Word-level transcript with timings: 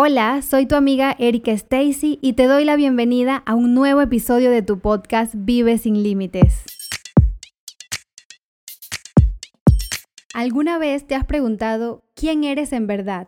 Hola, 0.00 0.42
soy 0.42 0.66
tu 0.66 0.76
amiga 0.76 1.16
Erika 1.18 1.50
Stacy 1.50 2.20
y 2.22 2.34
te 2.34 2.44
doy 2.44 2.64
la 2.64 2.76
bienvenida 2.76 3.42
a 3.44 3.56
un 3.56 3.74
nuevo 3.74 4.00
episodio 4.00 4.48
de 4.48 4.62
tu 4.62 4.78
podcast 4.78 5.34
Vive 5.36 5.76
sin 5.76 6.04
Límites. 6.04 6.62
¿Alguna 10.32 10.78
vez 10.78 11.04
te 11.04 11.16
has 11.16 11.24
preguntado 11.24 12.04
quién 12.14 12.44
eres 12.44 12.72
en 12.72 12.86
verdad? 12.86 13.26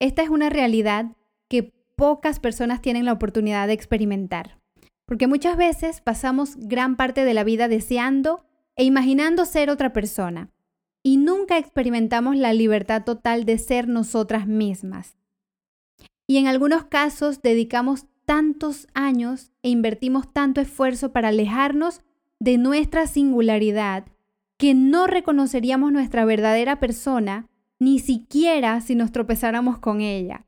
Esta 0.00 0.22
es 0.22 0.30
una 0.30 0.48
realidad 0.48 1.14
que 1.50 1.74
pocas 1.96 2.40
personas 2.40 2.80
tienen 2.80 3.04
la 3.04 3.12
oportunidad 3.12 3.66
de 3.66 3.74
experimentar, 3.74 4.58
porque 5.04 5.26
muchas 5.26 5.58
veces 5.58 6.00
pasamos 6.00 6.56
gran 6.56 6.96
parte 6.96 7.26
de 7.26 7.34
la 7.34 7.44
vida 7.44 7.68
deseando 7.68 8.46
e 8.74 8.84
imaginando 8.84 9.44
ser 9.44 9.68
otra 9.68 9.92
persona, 9.92 10.50
y 11.02 11.18
nunca 11.18 11.58
experimentamos 11.58 12.36
la 12.36 12.54
libertad 12.54 13.04
total 13.04 13.44
de 13.44 13.58
ser 13.58 13.86
nosotras 13.86 14.46
mismas. 14.46 15.14
Y 16.26 16.38
en 16.38 16.46
algunos 16.46 16.84
casos 16.84 17.42
dedicamos 17.42 18.06
tantos 18.24 18.88
años 18.94 19.52
e 19.62 19.68
invertimos 19.68 20.32
tanto 20.32 20.60
esfuerzo 20.60 21.12
para 21.12 21.28
alejarnos 21.28 22.02
de 22.40 22.58
nuestra 22.58 23.06
singularidad 23.06 24.06
que 24.58 24.74
no 24.74 25.06
reconoceríamos 25.06 25.92
nuestra 25.92 26.24
verdadera 26.24 26.80
persona 26.80 27.48
ni 27.78 27.98
siquiera 27.98 28.80
si 28.80 28.94
nos 28.94 29.12
tropezáramos 29.12 29.78
con 29.78 30.00
ella. 30.00 30.46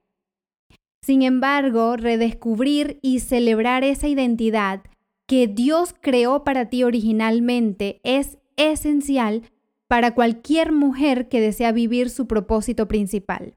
Sin 1.03 1.23
embargo, 1.23 1.97
redescubrir 1.97 2.99
y 3.03 3.21
celebrar 3.21 3.85
esa 3.85 4.09
identidad 4.09 4.83
que 5.27 5.47
Dios 5.47 5.95
creó 6.01 6.43
para 6.43 6.69
ti 6.71 6.85
originalmente 6.85 8.01
es 8.03 8.39
esencial 8.57 9.43
para 9.87 10.15
cualquier 10.15 10.73
mujer 10.73 11.29
que 11.29 11.41
desea 11.41 11.73
vivir 11.73 12.11
su 12.11 12.27
propósito 12.27 12.89
principal. 12.89 13.55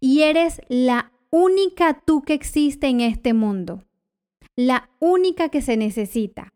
Y 0.00 0.22
eres 0.22 0.60
la 0.68 1.12
única 1.36 2.00
tú 2.00 2.22
que 2.22 2.32
existe 2.32 2.86
en 2.86 3.00
este 3.00 3.34
mundo, 3.34 3.82
la 4.54 4.88
única 5.00 5.48
que 5.48 5.62
se 5.62 5.76
necesita 5.76 6.54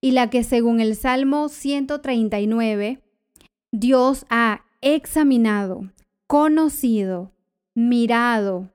y 0.00 0.12
la 0.12 0.30
que 0.30 0.44
según 0.44 0.78
el 0.78 0.94
Salmo 0.94 1.48
139, 1.48 3.02
Dios 3.72 4.24
ha 4.30 4.64
examinado, 4.80 5.90
conocido, 6.28 7.32
mirado, 7.74 8.70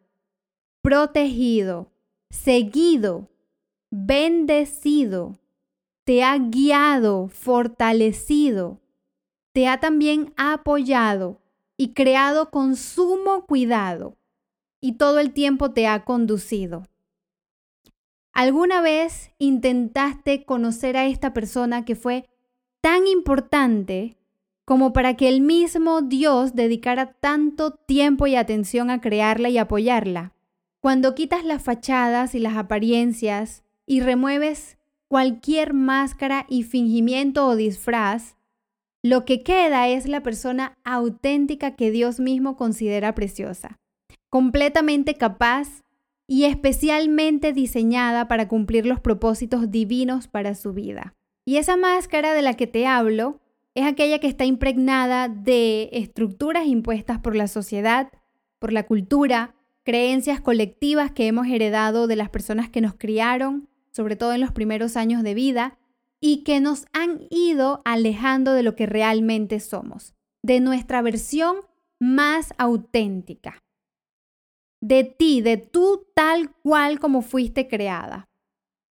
protegido, 0.81 1.94
seguido, 2.30 3.30
bendecido, 3.89 5.39
te 6.04 6.23
ha 6.26 6.38
guiado, 6.38 7.30
fortalecido, 7.30 8.82
te 9.54 9.70
ha 9.70 9.80
también 9.80 10.34
apoyado 10.36 11.39
y 11.78 11.94
creado 11.94 12.50
con 12.50 12.76
sumo 12.76 13.45
cuidado 13.45 14.17
y 14.80 14.94
todo 14.94 15.20
el 15.20 15.33
tiempo 15.33 15.72
te 15.72 15.88
ha 15.88 16.03
conducido. 16.03 16.83
¿Alguna 18.33 18.81
vez 18.81 19.31
intentaste 19.39 20.45
conocer 20.45 20.95
a 20.95 21.08
esta 21.08 21.33
persona 21.33 21.86
que 21.86 21.95
fue 21.95 22.30
tan 22.81 23.08
importante 23.08 24.16
como 24.64 24.94
para 24.94 25.16
que 25.16 25.28
el 25.28 25.42
mismo 25.42 26.02
Dios 26.02 26.53
dedicara 26.53 27.14
tanto 27.14 27.72
tiempo 27.72 28.28
y 28.28 28.36
atención 28.36 28.92
a 28.92 29.02
crearla 29.02 29.50
y 29.50 29.58
apoyarla? 29.58 30.33
Cuando 30.80 31.16
quitas 31.16 31.44
las 31.44 31.64
fachadas 31.64 32.36
y 32.36 32.39
las 32.39 32.58
apariencias 32.58 33.64
y 33.88 34.02
remueves 34.02 34.78
cualquier 35.08 35.73
máscara 35.73 36.45
y 36.48 36.61
fingimiento 36.61 37.48
o 37.48 37.55
disfraz, 37.55 38.36
lo 39.02 39.25
que 39.25 39.42
queda 39.42 39.88
es 39.88 40.08
la 40.08 40.22
persona 40.22 40.78
auténtica 40.83 41.75
que 41.75 41.89
Dios 41.89 42.20
mismo 42.20 42.55
considera 42.55 43.16
preciosa 43.16 43.80
completamente 44.30 45.16
capaz 45.16 45.83
y 46.28 46.44
especialmente 46.44 47.53
diseñada 47.53 48.28
para 48.28 48.47
cumplir 48.47 48.86
los 48.86 49.00
propósitos 49.00 49.72
divinos 49.72 50.28
para 50.28 50.56
su 50.56 50.73
vida. 50.73 51.16
Y 51.45 51.58
esa 51.58 51.78
máscara 51.78 52.33
de 52.33 52.42
la 52.42 52.55
que 52.55 52.67
te 52.67 52.86
hablo 52.86 53.39
es 53.73 53.86
aquella 53.86 54.20
que 54.20 54.27
está 54.27 54.43
impregnada 54.43 55.30
de 55.30 55.89
estructuras 55.93 56.65
impuestas 56.65 57.20
por 57.20 57.36
la 57.36 57.48
sociedad, 57.48 58.11
por 58.60 58.73
la 58.73 58.83
cultura, 58.83 59.55
creencias 59.83 60.42
colectivas 60.42 61.11
que 61.11 61.27
hemos 61.27 61.48
heredado 61.48 62.08
de 62.08 62.17
las 62.17 62.30
personas 62.30 62.70
que 62.70 62.82
nos 62.82 62.95
criaron, 62.95 63.70
sobre 63.92 64.17
todo 64.17 64.33
en 64.33 64.42
los 64.42 64.52
primeros 64.52 64.98
años 64.98 65.23
de 65.23 65.33
vida, 65.33 65.77
y 66.20 66.44
que 66.44 66.59
nos 66.59 66.88
han 66.92 67.27
ido 67.30 67.82
alejando 67.86 68.52
de 68.54 68.64
lo 68.64 68.76
que 68.76 68.88
realmente 68.88 69.61
somos, 69.61 70.15
de 70.44 70.59
nuestra 70.59 71.02
versión 71.02 71.58
más 71.99 72.54
auténtica 72.58 73.64
de 74.82 75.04
ti, 75.04 75.42
de 75.42 75.58
tú 75.58 76.08
tal 76.14 76.54
cual 76.64 76.99
como 76.99 77.21
fuiste 77.21 77.67
creada. 77.67 78.30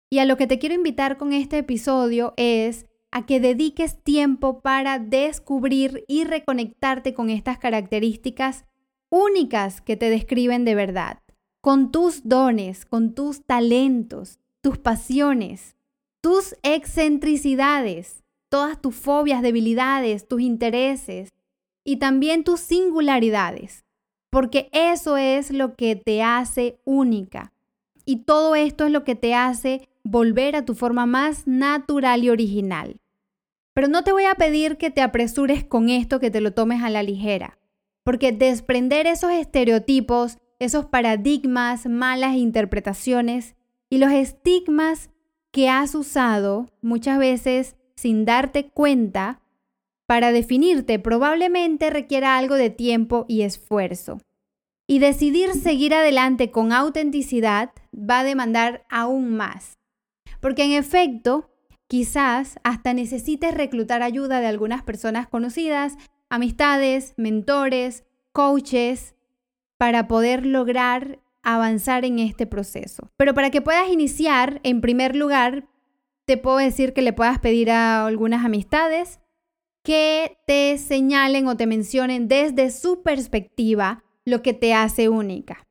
Y 0.10 0.20
a 0.20 0.26
lo 0.26 0.38
que 0.38 0.48
te 0.48 0.60
quiero 0.60 0.76
invitar 0.76 1.18
con 1.18 1.34
este 1.34 1.60
episodio 1.60 2.34
es 2.38 2.86
a 3.12 3.26
que 3.26 3.40
dediques 3.40 4.02
tiempo 4.04 4.62
para 4.62 5.00
descubrir 5.00 6.06
y 6.08 6.24
reconectarte 6.24 7.14
con 7.14 7.30
estas 7.30 7.58
características 7.58 8.66
únicas 9.10 9.82
que 9.82 9.98
te 9.98 10.10
describen 10.10 10.64
de 10.66 10.76
verdad, 10.76 11.20
con 11.62 11.92
tus 11.92 12.28
dones, 12.28 12.86
con 12.86 13.14
tus 13.14 13.46
talentos, 13.46 14.40
tus 14.62 14.78
pasiones, 14.78 15.76
tus 16.22 16.56
excentricidades, 16.64 18.24
todas 18.50 18.82
tus 18.82 18.96
fobias, 18.96 19.42
debilidades, 19.42 20.28
tus 20.28 20.42
intereses 20.42 21.30
y 21.84 21.98
también 21.98 22.44
tus 22.44 22.60
singularidades 22.62 23.84
porque 24.32 24.70
eso 24.72 25.18
es 25.18 25.52
lo 25.52 25.76
que 25.76 25.96
te 25.96 26.24
hace 26.24 26.80
única. 26.86 27.54
Y 28.06 28.24
todo 28.24 28.56
esto 28.56 28.86
es 28.86 28.92
lo 28.92 29.04
que 29.04 29.16
te 29.16 29.36
hace 29.36 29.90
volver 30.04 30.56
a 30.56 30.66
tu 30.66 30.74
forma 30.74 31.06
más 31.06 31.46
natural 31.46 32.24
y 32.24 32.30
original. 32.30 33.00
Pero 33.74 33.88
no 33.88 34.04
te 34.04 34.12
voy 34.12 34.24
a 34.26 34.36
pedir 34.36 34.78
que 34.78 34.90
te 34.90 35.02
apresures 35.02 35.64
con 35.64 35.90
esto, 35.90 36.20
que 36.20 36.32
te 36.32 36.42
lo 36.42 36.54
tomes 36.54 36.82
a 36.82 36.90
la 36.90 37.04
ligera, 37.04 37.60
porque 38.04 38.32
desprender 38.32 39.06
esos 39.06 39.32
estereotipos, 39.32 40.40
esos 40.60 40.86
paradigmas, 40.86 41.86
malas 41.86 42.36
interpretaciones 42.36 43.56
y 43.90 43.98
los 43.98 44.12
estigmas 44.12 45.10
que 45.52 45.70
has 45.70 45.94
usado 45.94 46.68
muchas 46.82 47.20
veces 47.20 47.76
sin 47.96 48.26
darte 48.26 48.70
cuenta, 48.70 49.41
para 50.12 50.34
definirte 50.34 51.00
probablemente 51.00 51.90
requiera 51.90 52.38
algo 52.38 52.56
de 52.56 52.70
tiempo 52.70 53.24
y 53.30 53.44
esfuerzo. 53.44 54.18
Y 54.86 55.00
decidir 55.00 55.54
seguir 55.54 55.94
adelante 55.94 56.52
con 56.52 56.74
autenticidad 56.74 57.72
va 57.96 58.20
a 58.20 58.24
demandar 58.26 58.86
aún 58.90 59.38
más. 59.38 59.78
Porque 60.42 60.66
en 60.66 60.74
efecto, 60.74 61.50
quizás 61.88 62.60
hasta 62.66 62.94
necesites 62.94 63.54
reclutar 63.54 64.04
ayuda 64.04 64.42
de 64.42 64.48
algunas 64.48 64.84
personas 64.84 65.30
conocidas, 65.30 65.96
amistades, 66.30 67.14
mentores, 67.16 68.04
coaches, 68.34 69.16
para 69.78 70.10
poder 70.10 70.46
lograr 70.46 71.20
avanzar 71.42 72.04
en 72.04 72.20
este 72.20 72.46
proceso. 72.48 73.10
Pero 73.16 73.34
para 73.34 73.50
que 73.50 73.62
puedas 73.62 73.90
iniciar, 73.90 74.60
en 74.64 74.82
primer 74.82 75.16
lugar, 75.16 75.70
te 76.26 76.36
puedo 76.36 76.58
decir 76.58 76.92
que 76.92 77.02
le 77.02 77.14
puedas 77.14 77.40
pedir 77.40 77.72
a 77.72 78.06
algunas 78.06 78.44
amistades 78.44 79.21
que 79.84 80.38
te 80.46 80.78
señalen 80.78 81.48
o 81.48 81.58
te 81.58 81.68
mencionen 81.68 82.28
desde 82.28 82.72
su 82.72 83.02
perspectiva 83.02 84.04
lo 84.26 84.42
que 84.42 84.54
te 84.54 84.74
hace 84.74 85.10
única. 85.10 85.68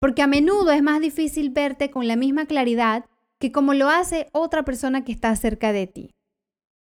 Porque 0.00 0.22
a 0.22 0.26
menudo 0.26 0.72
es 0.72 0.82
más 0.82 1.00
difícil 1.00 1.50
verte 1.50 1.90
con 1.90 2.08
la 2.08 2.16
misma 2.16 2.46
claridad 2.46 3.06
que 3.38 3.52
como 3.52 3.74
lo 3.74 3.88
hace 3.88 4.28
otra 4.32 4.64
persona 4.64 5.04
que 5.04 5.12
está 5.12 5.34
cerca 5.36 5.72
de 5.72 5.86
ti. 5.86 6.14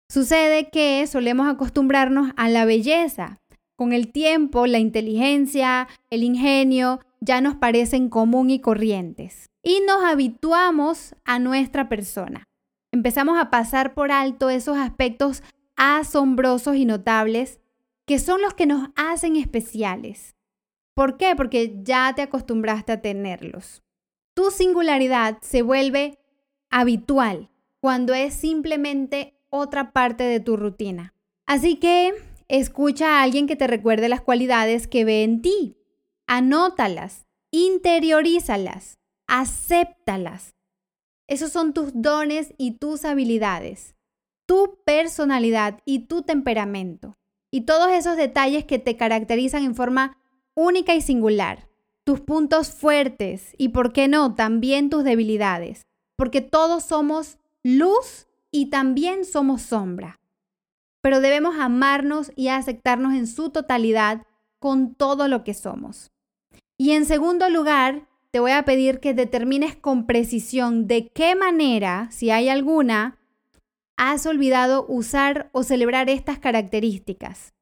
Sucede 0.10 0.70
que 0.70 1.08
solemos 1.08 1.48
acostumbrarnos 1.48 2.32
a 2.36 2.50
la 2.50 2.66
belleza. 2.66 3.40
Con 3.78 3.94
el 3.94 4.12
tiempo, 4.12 4.68
la 4.68 4.80
inteligencia, 4.80 5.88
el 6.10 6.24
ingenio 6.24 7.00
ya 7.22 7.40
nos 7.40 7.56
parecen 7.56 8.10
común 8.10 8.50
y 8.50 8.60
corrientes. 8.60 9.50
Y 9.64 9.80
nos 9.88 10.04
habituamos 10.04 11.16
a 11.24 11.40
nuestra 11.40 11.88
persona. 11.88 12.44
Empezamos 12.92 13.40
a 13.40 13.50
pasar 13.50 13.94
por 13.94 14.12
alto 14.12 14.50
esos 14.50 14.78
aspectos 14.78 15.44
asombrosos 15.76 16.76
y 16.76 16.86
notables 16.86 17.60
que 18.06 18.20
son 18.20 18.42
los 18.42 18.54
que 18.54 18.66
nos 18.66 18.90
hacen 18.96 19.36
especiales. 19.36 20.36
¿Por 20.94 21.18
qué? 21.18 21.36
Porque 21.36 21.80
ya 21.84 22.14
te 22.16 22.22
acostumbraste 22.22 22.92
a 22.92 23.02
tenerlos. 23.02 23.84
Tu 24.34 24.52
singularidad 24.52 25.38
se 25.42 25.62
vuelve 25.62 26.20
habitual 26.70 27.50
cuando 27.80 28.14
es 28.14 28.34
simplemente 28.34 29.40
otra 29.50 29.94
parte 29.94 30.24
de 30.24 30.40
tu 30.40 30.58
rutina. 30.58 31.14
Así 31.46 31.78
que 31.78 32.14
escucha 32.48 33.20
a 33.20 33.24
alguien 33.24 33.48
que 33.48 33.56
te 33.56 33.68
recuerde 33.68 34.10
las 34.10 34.22
cualidades 34.22 34.88
que 34.88 35.06
ve 35.06 35.24
en 35.24 35.42
ti. 35.42 35.78
Anótalas, 36.28 37.26
interiorízalas, 37.52 39.00
acéptalas. 39.28 40.56
Esos 41.28 41.52
son 41.52 41.74
tus 41.74 41.92
dones 41.94 42.54
y 42.58 42.78
tus 42.78 43.06
habilidades 43.06 43.96
tu 44.46 44.80
personalidad 44.86 45.80
y 45.86 46.08
tu 46.08 46.24
temperamento. 46.24 47.18
Y 47.52 47.62
todos 47.62 47.92
esos 47.92 48.18
detalles 48.18 48.66
que 48.66 48.80
te 48.80 48.96
caracterizan 48.98 49.64
en 49.64 49.76
forma 49.76 50.18
única 50.56 50.96
y 50.96 51.02
singular. 51.02 51.68
tus 52.04 52.20
puntos 52.20 52.72
fuertes 52.72 53.54
y, 53.58 53.70
por 53.70 53.94
qué 53.94 54.08
no, 54.08 54.34
también 54.34 54.90
tus 54.90 55.04
debilidades, 55.04 55.86
porque 56.18 56.42
todos 56.42 56.84
somos 56.84 57.38
luz 57.64 58.28
y 58.50 58.72
también 58.72 59.24
somos 59.24 59.62
sombra. 59.62 60.20
Pero 61.02 61.22
debemos 61.22 61.56
amarnos 61.60 62.32
y 62.36 62.48
aceptarnos 62.48 63.14
en 63.14 63.28
su 63.28 63.52
totalidad 63.52 64.26
con 64.60 64.96
todo 64.96 65.28
lo 65.28 65.44
que 65.44 65.54
somos. 65.54 66.12
Y 66.78 66.92
en 66.92 67.06
segundo 67.06 67.50
lugar, 67.50 68.08
te 68.32 68.40
voy 68.40 68.52
a 68.52 68.66
pedir 68.66 69.00
que 69.00 69.14
determines 69.14 69.76
con 69.76 70.08
precisión 70.08 70.88
de 70.88 71.08
qué 71.10 71.36
manera, 71.36 72.10
si 72.12 72.32
hay 72.32 72.50
alguna, 72.50 73.20
has 74.04 74.26
olvidado 74.26 74.88
usar 74.90 75.52
o 75.52 75.62
celebrar 75.62 76.10
estas 76.10 76.40
características. 76.40 77.54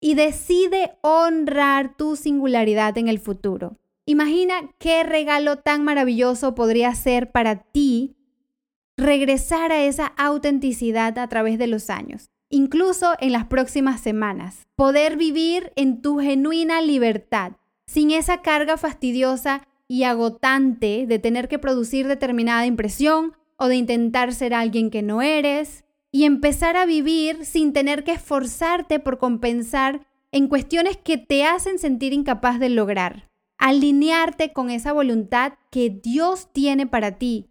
Y 0.00 0.14
decide 0.14 0.98
honrar 1.02 1.96
tu 1.96 2.16
singularidad 2.16 2.98
en 2.98 3.06
el 3.06 3.20
futuro. 3.20 3.78
Imagina 4.04 4.72
qué 4.78 5.04
regalo 5.04 5.58
tan 5.58 5.84
maravilloso 5.84 6.56
podría 6.56 6.92
ser 6.96 7.30
para 7.30 7.62
ti 7.62 8.16
regresar 8.96 9.70
a 9.70 9.84
esa 9.84 10.06
autenticidad 10.16 11.16
a 11.16 11.28
través 11.28 11.60
de 11.60 11.68
los 11.68 11.90
años, 11.90 12.28
incluso 12.50 13.14
en 13.20 13.30
las 13.30 13.46
próximas 13.46 14.00
semanas. 14.00 14.66
Poder 14.74 15.16
vivir 15.16 15.72
en 15.76 16.02
tu 16.02 16.18
genuina 16.18 16.82
libertad, 16.82 17.52
sin 17.86 18.10
esa 18.10 18.42
carga 18.42 18.78
fastidiosa 18.78 19.68
y 19.86 20.02
agotante 20.02 21.06
de 21.06 21.20
tener 21.20 21.46
que 21.46 21.60
producir 21.60 22.08
determinada 22.08 22.66
impresión 22.66 23.34
o 23.58 23.68
de 23.68 23.76
intentar 23.76 24.32
ser 24.32 24.54
alguien 24.54 24.90
que 24.90 25.02
no 25.02 25.20
eres 25.20 25.84
y 26.10 26.24
empezar 26.24 26.76
a 26.76 26.86
vivir 26.86 27.44
sin 27.44 27.72
tener 27.72 28.04
que 28.04 28.12
esforzarte 28.12 28.98
por 29.00 29.18
compensar 29.18 30.06
en 30.32 30.48
cuestiones 30.48 30.96
que 30.96 31.18
te 31.18 31.44
hacen 31.44 31.78
sentir 31.78 32.12
incapaz 32.12 32.58
de 32.58 32.68
lograr. 32.68 33.28
Alinearte 33.58 34.52
con 34.52 34.70
esa 34.70 34.92
voluntad 34.92 35.54
que 35.70 35.90
Dios 35.90 36.52
tiene 36.52 36.86
para 36.86 37.18
ti, 37.18 37.50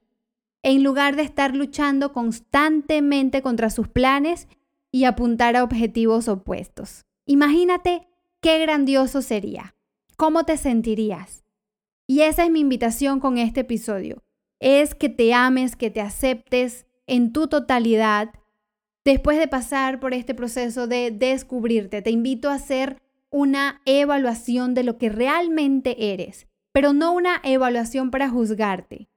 en 0.63 0.83
lugar 0.83 1.15
de 1.15 1.23
estar 1.23 1.55
luchando 1.55 2.13
constantemente 2.13 3.41
contra 3.41 3.69
sus 3.69 3.89
planes 3.89 4.47
y 4.91 5.03
apuntar 5.03 5.55
a 5.57 5.63
objetivos 5.63 6.29
opuestos. 6.29 7.05
Imagínate 7.25 8.07
qué 8.41 8.59
grandioso 8.59 9.21
sería. 9.21 9.75
¿Cómo 10.15 10.45
te 10.45 10.55
sentirías? 10.55 11.43
Y 12.07 12.21
esa 12.21 12.45
es 12.45 12.49
mi 12.49 12.61
invitación 12.61 13.19
con 13.19 13.37
este 13.37 13.61
episodio. 13.61 14.23
Es 14.59 14.95
que 14.95 15.09
te 15.09 15.33
ames, 15.33 15.75
que 15.75 15.91
te 15.91 16.01
aceptes 16.01 16.85
en 17.05 17.33
tu 17.33 17.47
totalidad. 17.47 18.31
Después 19.05 19.37
de 19.37 19.47
pasar 19.47 19.99
por 19.99 20.13
este 20.13 20.33
proceso 20.33 20.87
de 20.87 21.11
descubrirte, 21.11 22.01
te 22.01 22.11
invito 22.11 22.49
a 22.49 22.55
hacer 22.55 23.01
una 23.29 23.81
evaluación 23.85 24.73
de 24.73 24.83
lo 24.83 24.97
que 24.97 25.09
realmente 25.09 26.13
eres, 26.13 26.47
pero 26.71 26.93
no 26.93 27.13
una 27.13 27.41
evaluación 27.43 28.11
para 28.11 28.29
juzgarte. 28.29 29.09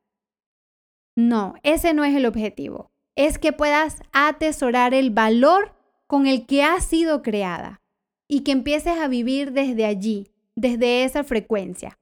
No, 1.16 1.54
ese 1.62 1.94
no 1.94 2.04
es 2.04 2.14
el 2.14 2.26
objetivo. 2.26 2.90
Es 3.16 3.38
que 3.38 3.52
puedas 3.52 4.02
atesorar 4.12 4.94
el 4.94 5.10
valor 5.10 5.74
con 6.06 6.26
el 6.26 6.46
que 6.46 6.62
has 6.62 6.84
sido 6.84 7.22
creada 7.22 7.82
y 8.26 8.40
que 8.40 8.52
empieces 8.52 8.98
a 8.98 9.08
vivir 9.08 9.52
desde 9.52 9.84
allí, 9.84 10.28
desde 10.54 11.04
esa 11.04 11.24
frecuencia. 11.24 11.99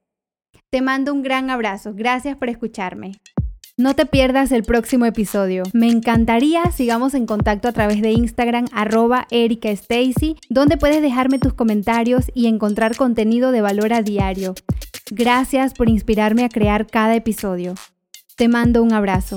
Te 0.70 0.82
mando 0.82 1.12
un 1.12 1.22
gran 1.22 1.50
abrazo. 1.50 1.92
Gracias 1.94 2.36
por 2.36 2.48
escucharme. 2.48 3.12
No 3.78 3.94
te 3.94 4.06
pierdas 4.06 4.50
el 4.50 4.64
próximo 4.64 5.06
episodio. 5.06 5.62
Me 5.72 5.88
encantaría 5.88 6.70
sigamos 6.72 7.14
en 7.14 7.26
contacto 7.26 7.68
a 7.68 7.72
través 7.72 8.02
de 8.02 8.10
Instagram 8.10 8.66
arroba 8.72 9.28
Erika 9.30 9.70
Stacy, 9.70 10.36
donde 10.50 10.76
puedes 10.76 11.00
dejarme 11.00 11.38
tus 11.38 11.54
comentarios 11.54 12.30
y 12.34 12.48
encontrar 12.48 12.96
contenido 12.96 13.52
de 13.52 13.60
valor 13.60 13.92
a 13.92 14.02
diario. 14.02 14.54
Gracias 15.12 15.74
por 15.74 15.88
inspirarme 15.88 16.44
a 16.44 16.48
crear 16.48 16.88
cada 16.88 17.14
episodio. 17.14 17.74
Te 18.36 18.48
mando 18.48 18.82
un 18.82 18.92
abrazo. 18.92 19.36